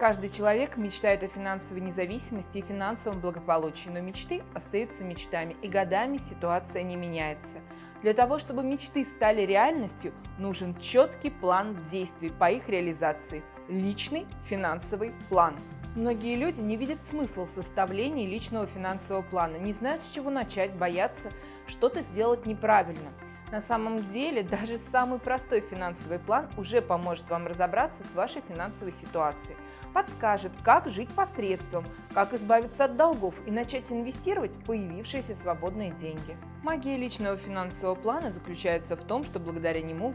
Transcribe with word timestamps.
Каждый 0.00 0.30
человек 0.30 0.78
мечтает 0.78 1.22
о 1.22 1.28
финансовой 1.28 1.82
независимости 1.82 2.56
и 2.56 2.62
финансовом 2.62 3.20
благополучии, 3.20 3.90
но 3.90 4.00
мечты 4.00 4.42
остаются 4.54 5.04
мечтами, 5.04 5.54
и 5.60 5.68
годами 5.68 6.16
ситуация 6.16 6.82
не 6.82 6.96
меняется. 6.96 7.58
Для 8.00 8.14
того, 8.14 8.38
чтобы 8.38 8.62
мечты 8.62 9.04
стали 9.04 9.42
реальностью, 9.42 10.14
нужен 10.38 10.74
четкий 10.76 11.28
план 11.28 11.76
действий 11.90 12.30
по 12.30 12.50
их 12.50 12.66
реализации, 12.70 13.42
личный 13.68 14.26
финансовый 14.48 15.12
план. 15.28 15.54
Многие 15.94 16.34
люди 16.36 16.62
не 16.62 16.78
видят 16.78 17.04
смысла 17.10 17.44
в 17.44 17.50
составлении 17.50 18.26
личного 18.26 18.66
финансового 18.66 19.20
плана, 19.20 19.56
не 19.56 19.74
знают, 19.74 20.02
с 20.02 20.08
чего 20.08 20.30
начать, 20.30 20.72
боятся 20.72 21.28
что-то 21.66 22.00
сделать 22.00 22.46
неправильно– 22.46 23.10
на 23.50 23.60
самом 23.60 24.08
деле, 24.10 24.44
даже 24.44 24.78
самый 24.92 25.18
простой 25.18 25.60
финансовый 25.60 26.20
план 26.20 26.48
уже 26.56 26.80
поможет 26.80 27.28
вам 27.28 27.48
разобраться 27.48 28.04
с 28.04 28.14
вашей 28.14 28.42
финансовой 28.42 28.92
ситуацией, 28.92 29.56
подскажет, 29.92 30.52
как 30.62 30.88
жить 30.88 31.10
по 31.10 31.26
средствам, 31.26 31.84
как 32.14 32.32
избавиться 32.32 32.84
от 32.84 32.96
долгов 32.96 33.34
и 33.46 33.50
начать 33.50 33.90
инвестировать 33.90 34.52
появившиеся 34.64 35.34
свободные 35.34 35.90
деньги. 35.92 36.36
Магия 36.62 36.96
личного 36.96 37.36
финансового 37.36 37.94
плана 37.94 38.32
заключается 38.32 38.96
в 38.96 39.04
том, 39.04 39.24
что 39.24 39.38
благодаря 39.38 39.82
нему 39.82 40.14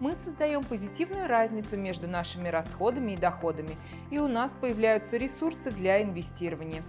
мы 0.00 0.12
создаем 0.24 0.62
позитивную 0.62 1.26
разницу 1.26 1.76
между 1.76 2.06
нашими 2.06 2.48
расходами 2.48 3.12
и 3.12 3.16
доходами, 3.16 3.76
и 4.10 4.18
у 4.18 4.28
нас 4.28 4.52
появляются 4.60 5.16
ресурсы 5.16 5.70
для 5.70 6.02
инвестирования. 6.02 6.82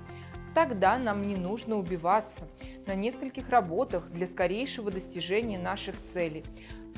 Тогда 0.54 0.98
нам 0.98 1.22
не 1.22 1.36
нужно 1.36 1.78
убиваться 1.78 2.48
на 2.88 2.96
нескольких 2.96 3.50
работах 3.50 4.10
для 4.10 4.26
скорейшего 4.26 4.90
достижения 4.90 5.60
наших 5.60 5.96
целей 6.14 6.44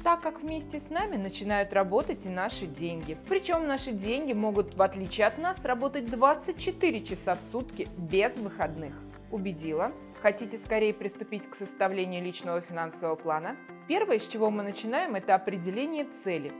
так 0.04 0.22
как 0.22 0.42
вместе 0.42 0.80
с 0.80 0.90
нами 0.90 1.18
начинают 1.18 1.74
работать 1.74 2.26
и 2.26 2.30
наши 2.30 2.66
деньги. 2.66 3.18
Причем 3.28 3.68
наши 3.68 3.92
деньги 3.92 4.34
могут, 4.34 4.76
в 4.76 4.82
отличие 4.82 5.28
от 5.28 5.38
нас, 5.38 5.64
работать 5.64 6.06
24 6.06 7.04
часа 7.04 7.36
в 7.36 7.40
сутки 7.52 7.88
без 7.98 8.36
выходных. 8.36 8.94
Убедила? 9.32 9.92
Хотите 10.22 10.58
скорее 10.58 10.94
приступить 10.94 11.50
к 11.50 11.56
составлению 11.56 12.24
личного 12.24 12.62
финансового 12.62 13.16
плана? 13.16 13.56
Первое, 13.88 14.20
с 14.20 14.28
чего 14.28 14.50
мы 14.50 14.64
начинаем, 14.64 15.16
это 15.16 15.36
определение 15.36 16.06
цели. 16.24 16.52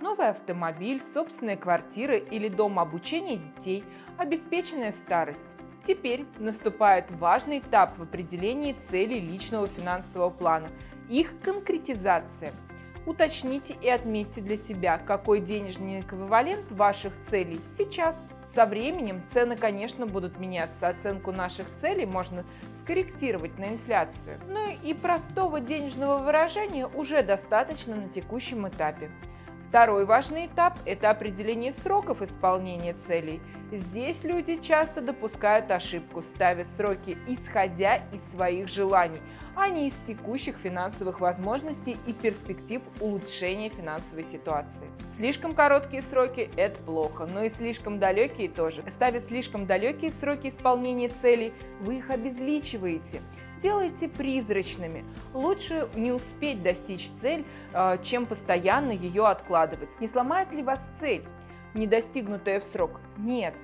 Новый 0.00 0.28
автомобиль, 0.28 1.02
собственная 1.12 1.56
квартира 1.56 2.16
или 2.16 2.48
дом 2.48 2.78
обучения 2.78 3.36
детей, 3.36 3.82
обеспеченная 4.16 4.92
старость. 4.92 5.40
Теперь 5.84 6.26
наступает 6.38 7.10
важный 7.12 7.58
этап 7.58 7.98
в 7.98 8.02
определении 8.02 8.74
целей 8.74 9.20
личного 9.20 9.66
финансового 9.66 10.30
плана– 10.30 10.68
их 11.08 11.40
конкретизация. 11.42 12.52
Уточните 13.08 13.74
и 13.80 13.88
отметьте 13.88 14.42
для 14.42 14.58
себя, 14.58 14.98
какой 14.98 15.40
денежный 15.40 16.00
эквивалент 16.00 16.70
ваших 16.70 17.14
целей 17.30 17.58
сейчас. 17.78 18.14
Со 18.54 18.66
временем 18.66 19.22
цены, 19.32 19.56
конечно, 19.56 20.04
будут 20.04 20.38
меняться. 20.38 20.88
Оценку 20.88 21.32
наших 21.32 21.66
целей 21.80 22.04
можно 22.04 22.44
скорректировать 22.82 23.58
на 23.58 23.70
инфляцию. 23.70 24.38
Но 24.46 24.66
и 24.82 24.92
простого 24.92 25.58
денежного 25.58 26.18
выражения 26.18 26.86
уже 26.86 27.22
достаточно 27.22 27.96
на 27.96 28.08
текущем 28.08 28.68
этапе. 28.68 29.10
Второй 29.68 30.06
важный 30.06 30.46
этап– 30.46 30.78
это 30.86 31.10
определение 31.10 31.74
сроков 31.82 32.22
исполнения 32.22 32.94
целей. 33.06 33.42
Здесь 33.70 34.24
люди 34.24 34.56
часто 34.62 35.02
допускают 35.02 35.70
ошибку, 35.70 36.22
ставя 36.22 36.64
сроки 36.78 37.18
исходя 37.26 37.96
из 38.10 38.32
своих 38.32 38.68
желаний, 38.68 39.20
а 39.54 39.68
не 39.68 39.88
из 39.88 39.94
текущих 40.06 40.56
финансовых 40.56 41.20
возможностей 41.20 41.98
и 42.06 42.14
перспектив 42.14 42.80
улучшения 42.98 43.68
финансовой 43.68 44.24
ситуации. 44.24 44.86
Слишком 45.18 45.52
короткие 45.52 46.00
сроки– 46.00 46.50
это 46.56 46.80
плохо, 46.80 47.26
но 47.26 47.44
и 47.44 47.50
слишком 47.50 47.98
далекие 47.98 48.48
тоже. 48.48 48.82
Ставя 48.88 49.20
слишком 49.20 49.66
далекие 49.66 50.12
сроки 50.18 50.48
исполнения 50.48 51.10
целей, 51.10 51.52
вы 51.80 51.98
их 51.98 52.08
обезличиваете– 52.08 53.20
делайте 53.60 54.08
призрачными. 54.08 55.04
Лучше 55.34 55.88
не 55.94 56.12
успеть 56.12 56.62
достичь 56.62 57.08
цель, 57.20 57.44
а, 57.72 57.98
чем 57.98 58.26
постоянно 58.26 58.92
ее 58.92 59.26
откладывать. 59.26 60.00
Не 60.00 60.08
сломает 60.08 60.52
ли 60.52 60.62
вас 60.62 60.80
цель? 61.00 61.22
Не 61.74 61.86
достигнутая 61.86 62.60
в 62.60 62.64
срок? 62.64 63.00
Нет 63.16 63.54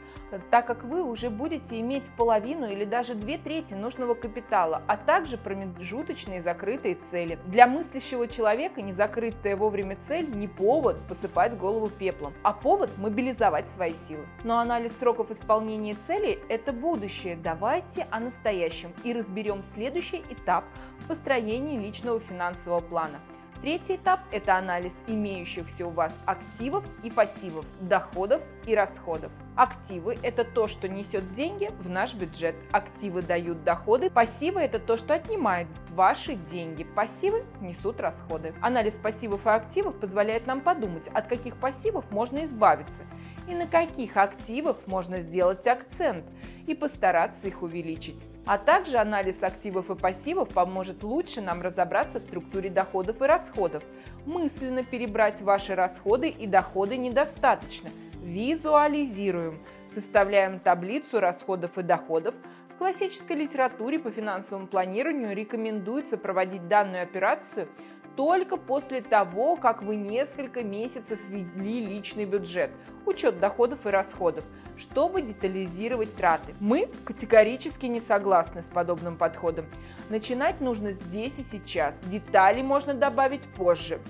так 0.51 0.67
как 0.67 0.85
вы 0.85 1.03
уже 1.03 1.31
будете 1.31 1.81
иметь 1.81 2.11
половину 2.17 2.67
или 2.67 2.85
даже 2.85 3.15
две 3.15 3.39
трети 3.39 3.75
нужного 3.75 4.15
капитала, 4.15 4.83
а 4.87 4.97
также 4.97 5.37
промежуточные 5.37 6.43
закрытые 6.43 6.97
цели. 7.11 7.39
Для 7.47 7.67
мыслящего 7.67 8.29
человека 8.29 8.83
незакрытая 8.83 9.57
вовремя 9.57 9.97
цель 10.09 10.31
не 10.35 10.49
повод 10.49 10.97
посыпать 11.09 11.57
голову 11.57 11.89
пеплом, 11.89 12.33
а 12.43 12.53
повод 12.53 12.97
мобилизовать 12.99 13.69
свои 13.69 13.95
силы. 14.09 14.27
Но 14.43 14.59
анализ 14.59 14.93
сроков 14.99 15.31
исполнения 15.31 15.97
целей– 16.07 16.39
это 16.49 16.73
будущее. 16.73 17.37
Давайте 17.37 18.07
о 18.11 18.21
настоящем 18.21 18.93
и 19.03 19.13
разберем 19.13 19.63
следующий 19.75 20.23
этап 20.31 20.65
построения 21.09 21.79
личного 21.79 22.21
финансового 22.21 22.81
плана– 22.81 23.21
Третий 23.65 23.97
этап– 23.97 24.21
это 24.31 24.59
анализ 24.59 24.93
имеющихся 25.07 25.87
у 25.87 25.91
вас 25.91 26.15
активов 26.27 26.85
и 27.03 27.11
пассивов, 27.11 27.65
доходов 27.81 28.43
и 28.67 28.75
расходов. 28.75 29.33
Активы– 29.57 30.19
это 30.23 30.45
то, 30.45 30.69
что 30.69 30.87
несет 30.87 31.33
деньги 31.33 31.71
в 31.79 31.89
наш 31.89 32.13
бюджет. 32.13 32.57
Активы 32.73 33.23
дают 33.23 33.65
доходы, 33.65 34.11
пассивы– 34.11 34.61
это 34.63 34.79
то, 34.79 34.99
что 34.99 35.15
отнимает 35.15 35.67
ваши 35.93 36.35
деньги. 36.35 36.85
Пассивы 36.85 37.47
несут 37.63 38.01
расходы. 38.01 38.53
Анализ 38.61 38.93
пассивов 39.03 39.47
и 39.47 39.49
активов 39.49 39.99
позволяет 39.99 40.47
нам 40.47 40.61
подумать, 40.61 41.09
от 41.15 41.27
каких 41.29 41.57
пассивов 41.57 42.05
можно 42.11 42.45
избавиться 42.45 43.01
и 43.49 43.55
на 43.55 43.67
каких 43.67 44.17
активах 44.17 44.79
можно 44.87 45.21
сделать 45.21 45.67
акцент 45.67 46.25
и 46.67 46.75
постараться 46.75 47.47
их 47.47 47.63
увеличить. 47.63 48.21
А 48.47 48.59
также 48.59 48.99
анализ 48.99 49.43
активов 49.43 49.91
и 49.91 49.95
пассивов 49.95 50.51
поможет 50.51 51.03
лучше 51.03 51.41
нам 51.41 51.63
разобраться 51.63 52.21
в 52.21 52.23
структуре 52.23 52.71
доходов 52.71 53.21
и 53.23 53.25
расходов. 53.25 53.83
Мысленно 54.27 54.85
перебрать 54.85 55.41
ваши 55.41 55.75
расходы 55.75 56.29
и 56.29 56.47
доходы 56.47 56.97
недостаточно. 56.97 57.91
Визуализируем. 58.23 59.59
Составляем 59.95 60.59
таблицу 60.59 61.21
расходов 61.21 61.79
и 61.79 61.83
доходов. 61.83 62.35
В 62.75 62.77
классической 62.77 63.37
литературе 63.37 64.01
по 64.01 64.11
финансовому 64.11 64.67
планированию 64.67 65.35
рекомендуется 65.35 66.19
проводить 66.19 66.67
данную 66.67 67.05
операцию 67.05 67.69
только 68.17 68.57
после 68.57 69.01
того, 69.01 69.57
как 69.57 69.83
вы 69.83 69.97
несколько 69.97 70.63
месяцев 70.63 71.19
ввели 71.29 71.85
личный 71.85 72.25
бюджет, 72.25 72.71
учет 73.07 73.41
доходов 73.41 73.87
и 73.87 73.91
расходов, 73.91 74.45
чтобы 74.77 75.23
детализировать 75.23 76.15
траты. 76.15 76.55
Мы 76.61 76.89
категорически 77.05 77.87
не 77.87 78.01
согласны 78.01 78.63
с 78.63 78.67
подобным 78.67 79.17
подходом. 79.17 79.67
Начинать 80.09 80.61
нужно 80.61 80.93
здесь 80.93 81.39
и 81.39 81.43
сейчас, 81.43 81.97
детали 82.07 82.63
можно 82.63 82.95
добавить 82.95 83.43
позже. 83.43 84.01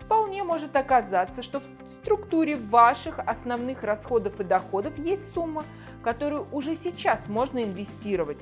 Вполне 0.00 0.42
может 0.42 0.76
оказаться, 0.76 1.42
что 1.42 1.60
в 1.60 1.64
структуре 2.00 2.56
ваших 2.56 3.18
основных 3.18 3.82
расходов 3.82 4.40
и 4.40 4.44
доходов 4.44 4.96
есть 4.98 5.34
сумма, 5.34 5.64
которую 6.02 6.46
уже 6.52 6.74
сейчас 6.74 7.20
можно 7.26 7.62
инвестировать. 7.62 8.38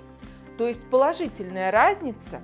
То 0.59 0.69
есть 0.69 0.89
положительная 0.89 1.71
разница, 1.71 2.41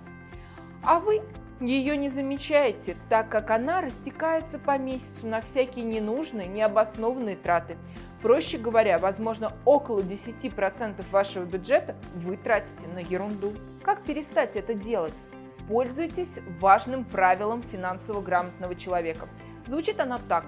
а 0.82 0.98
вы 0.98 1.22
ее 1.66 1.96
не 1.96 2.10
замечаете, 2.10 2.96
так 3.08 3.28
как 3.28 3.50
она 3.50 3.80
растекается 3.80 4.58
по 4.58 4.76
месяцу 4.78 5.26
на 5.26 5.40
всякие 5.40 5.84
ненужные, 5.84 6.48
необоснованные 6.48 7.36
траты. 7.36 7.76
Проще 8.20 8.58
говоря, 8.58 8.98
возможно, 8.98 9.52
около 9.64 10.00
10% 10.00 11.04
вашего 11.10 11.44
бюджета 11.44 11.96
вы 12.14 12.36
тратите 12.36 12.86
на 12.88 13.00
ерунду. 13.00 13.52
Как 13.82 14.02
перестать 14.02 14.56
это 14.56 14.74
делать? 14.74 15.14
Пользуйтесь 15.68 16.38
важным 16.60 17.04
правилом 17.04 17.62
финансово 17.62 18.20
грамотного 18.20 18.74
человека. 18.74 19.28
Звучит 19.66 20.00
оно 20.00 20.18
так. 20.28 20.44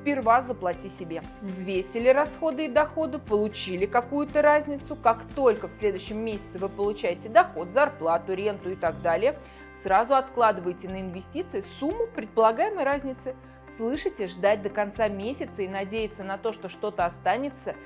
Сперва 0.00 0.42
заплати 0.42 0.88
себе. 0.88 1.22
Взвесили 1.42 2.08
расходы 2.08 2.66
и 2.66 2.68
доходы, 2.68 3.18
получили 3.18 3.86
какую-то 3.86 4.42
разницу. 4.42 4.94
Как 4.94 5.24
только 5.34 5.66
в 5.66 5.72
следующем 5.78 6.18
месяце 6.18 6.58
вы 6.58 6.68
получаете 6.68 7.28
доход, 7.28 7.70
зарплату, 7.72 8.34
ренту 8.34 8.70
и 8.70 8.76
так 8.76 9.00
далее– 9.00 9.38
сразу 9.86 10.16
откладывайте 10.16 10.88
на 10.88 11.00
инвестиции 11.00 11.62
сумму 11.78 12.08
предполагаемой 12.08 12.82
разницы. 12.82 13.36
Слышите, 13.76 14.26
ждать 14.26 14.60
до 14.62 14.68
конца 14.68 15.06
месяца 15.06 15.62
и 15.62 15.68
надеяться 15.68 16.24
на 16.24 16.38
то, 16.38 16.52
что 16.52 16.68
что-то 16.68 17.04
останется, 17.04 17.76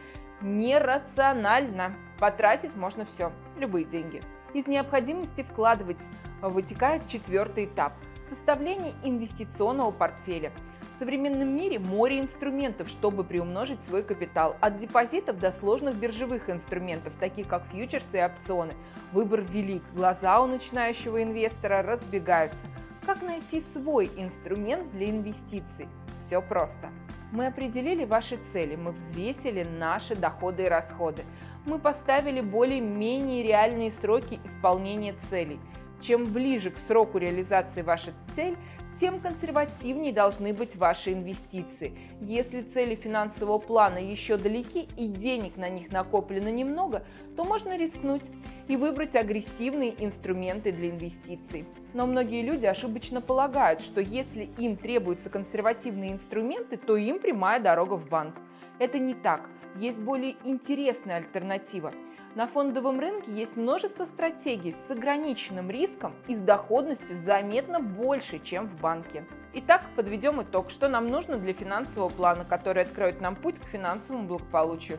нерационально. 0.41 1.95
Потратить 2.19 2.75
можно 2.75 3.05
все, 3.05 3.33
любые 3.59 3.85
деньги. 3.85 4.23
Из 4.55 4.67
необходимости 4.67 5.43
вкладывать 5.43 5.99
вытекает 6.41 7.07
четвертый 7.07 7.67
этап– 7.67 7.93
составление 8.31 8.95
инвестиционного 9.05 9.91
портфеля– 9.91 10.53
современном 11.01 11.57
мире 11.57 11.79
море 11.79 12.21
инструментов, 12.21 12.89
чтобы 12.89 13.25
приумножить 13.25 13.83
свой 13.87 14.03
капитал. 14.03 14.57
От 14.61 14.77
депозитов 14.77 15.39
до 15.39 15.51
сложных 15.51 15.97
биржевых 15.97 16.51
инструментов, 16.51 17.15
таких 17.19 17.49
как 17.49 17.65
фьючерсы 17.73 18.19
и 18.19 18.23
опционы. 18.23 18.75
Выбор 19.11 19.41
велик, 19.41 19.83
глаза 19.95 20.41
у 20.43 20.47
начинающего 20.47 21.23
инвестора 21.23 21.83
разбегаются. 21.83 22.61
Как 23.07 23.23
найти 23.23 23.63
свой 23.73 24.11
инструмент 24.15 24.93
для 24.93 25.09
инвестиций? 25.09 25.89
Все 26.27 26.43
просто. 26.43 26.91
Мы 27.33 27.47
определили 27.47 28.05
ваши 28.05 28.39
цели, 28.53 28.77
мы 28.77 28.93
взвесили 28.93 29.65
наши 29.65 30.15
доходы 30.15 30.65
и 30.65 30.69
расходы. 30.69 31.23
Мы 31.65 31.79
поставили 31.79 32.43
более-менее 32.43 33.43
реальные 33.43 33.91
сроки 33.91 34.39
исполнения 34.45 35.15
целей. 35.31 35.61
Чем 36.03 36.25
ближе 36.25 36.71
к 36.71 36.79
сроку 36.89 37.19
реализации 37.19 37.83
вашей 37.83 38.13
цели, 38.35 38.57
тем 39.01 39.19
консервативнее 39.21 40.13
должны 40.13 40.53
быть 40.53 40.77
ваши 40.77 41.15
инвестиции. 41.15 41.97
Если 42.21 42.61
цели 42.61 42.95
финансового 42.95 43.59
плана 43.59 43.97
еще 43.97 44.37
далеки 44.37 44.89
и 44.99 45.07
денег 45.07 45.57
на 45.57 45.71
них 45.71 45.91
накоплено 45.91 46.49
немного, 46.49 47.03
то 47.35 47.45
можно 47.45 47.79
рискнуть 47.79 48.23
и 48.69 48.77
выбрать 48.77 49.17
агрессивные 49.17 49.95
инструменты 50.05 50.71
для 50.71 50.91
инвестиций. 50.91 51.65
Но 51.95 52.07
многие 52.07 52.43
люди 52.43 52.67
ошибочно 52.67 53.23
полагают, 53.23 53.81
что 53.81 54.03
если 54.03 54.51
им 54.59 54.77
требуются 54.77 55.31
консервативные 55.31 56.13
инструменты, 56.13 56.77
то 56.77 56.97
им 56.97 57.21
прямая 57.21 57.59
дорога 57.59 57.95
в 57.95 58.07
банк. 58.07 58.35
Это 58.79 58.99
не 58.99 59.15
так. 59.15 59.49
Есть 59.77 59.99
более 59.99 60.37
интересная 60.45 61.17
альтернатива– 61.17 61.95
на 62.37 62.47
фондовом 62.47 63.01
рынке 63.01 63.33
есть 63.33 63.57
множество 63.57 64.05
стратегий 64.05 64.73
с 64.73 64.91
ограниченным 64.91 65.69
риском 65.69 66.15
и 66.29 66.37
с 66.37 66.41
доходностью 66.41 67.19
заметно 67.19 67.81
больше, 67.81 68.39
чем 68.39 68.69
в 68.69 68.81
банке. 68.81 69.25
Итак, 69.53 69.83
подведем 69.97 70.41
итог, 70.41 70.71
что 70.71 70.89
нам 70.89 71.09
нужно 71.09 71.39
для 71.39 71.53
финансового 71.53 72.09
плана, 72.09 72.45
который 72.45 72.85
откроет 72.85 73.21
нам 73.21 73.35
путь 73.35 73.59
к 73.59 73.65
финансовому 73.65 74.29
благополучию. 74.29 74.99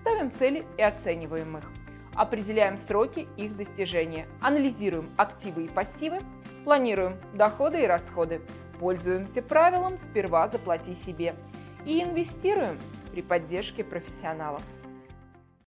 Ставим 0.00 0.32
цели 0.32 0.66
и 0.76 0.82
оцениваем 0.82 1.58
их. 1.58 1.64
Определяем 2.14 2.76
сроки 2.76 3.28
их 3.36 3.56
достижения. 3.56 4.26
Анализируем 4.40 5.08
активы 5.16 5.64
и 5.64 5.68
пассивы. 5.68 6.18
Планируем 6.64 7.16
доходы 7.34 7.82
и 7.82 7.86
расходы. 7.86 8.40
Пользуемся 8.80 9.42
правилом 9.42 9.96
«сперва 9.98 10.48
заплати 10.48 10.94
себе». 10.94 11.36
И 11.84 12.02
инвестируем 12.02 12.78
при 13.12 13.22
поддержке 13.22 13.84
профессионалов. 13.84 14.62